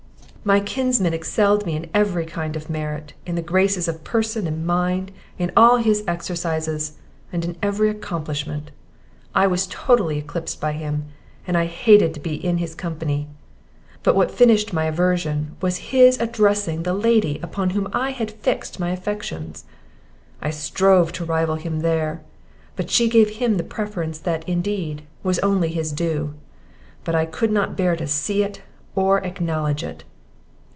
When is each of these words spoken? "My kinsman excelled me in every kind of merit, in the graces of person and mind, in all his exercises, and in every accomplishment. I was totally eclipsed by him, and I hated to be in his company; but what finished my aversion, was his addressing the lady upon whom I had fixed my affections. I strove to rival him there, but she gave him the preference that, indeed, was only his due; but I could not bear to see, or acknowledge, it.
"My 0.43 0.59
kinsman 0.59 1.13
excelled 1.13 1.67
me 1.67 1.75
in 1.75 1.87
every 1.93 2.25
kind 2.25 2.55
of 2.55 2.67
merit, 2.67 3.13
in 3.27 3.35
the 3.35 3.43
graces 3.43 3.87
of 3.87 4.03
person 4.03 4.47
and 4.47 4.65
mind, 4.65 5.11
in 5.37 5.51
all 5.55 5.77
his 5.77 6.03
exercises, 6.07 6.93
and 7.31 7.45
in 7.45 7.55
every 7.61 7.91
accomplishment. 7.91 8.71
I 9.35 9.45
was 9.45 9.67
totally 9.67 10.17
eclipsed 10.17 10.59
by 10.59 10.71
him, 10.71 11.05
and 11.45 11.55
I 11.55 11.67
hated 11.67 12.15
to 12.15 12.19
be 12.19 12.43
in 12.43 12.57
his 12.57 12.73
company; 12.73 13.27
but 14.01 14.15
what 14.15 14.31
finished 14.31 14.73
my 14.73 14.85
aversion, 14.85 15.57
was 15.61 15.77
his 15.93 16.19
addressing 16.19 16.81
the 16.81 16.95
lady 16.95 17.39
upon 17.43 17.69
whom 17.69 17.87
I 17.93 18.09
had 18.09 18.31
fixed 18.31 18.79
my 18.79 18.89
affections. 18.89 19.65
I 20.41 20.49
strove 20.49 21.11
to 21.13 21.23
rival 21.23 21.53
him 21.57 21.81
there, 21.81 22.21
but 22.75 22.89
she 22.89 23.09
gave 23.09 23.29
him 23.37 23.57
the 23.57 23.63
preference 23.63 24.17
that, 24.17 24.49
indeed, 24.49 25.03
was 25.21 25.37
only 25.45 25.69
his 25.69 25.91
due; 25.91 26.33
but 27.03 27.13
I 27.13 27.27
could 27.27 27.51
not 27.51 27.77
bear 27.77 27.95
to 27.95 28.07
see, 28.07 28.43
or 28.95 29.19
acknowledge, 29.23 29.83
it. 29.83 30.03